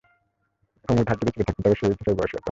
[0.87, 2.39] অমুধার যদি ছেলে থাকত, তবে সে এই ছেলের বয়সী হতো।